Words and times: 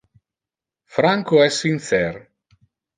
Franco 0.95 1.45
es 1.45 1.63
sincer. 1.67 2.21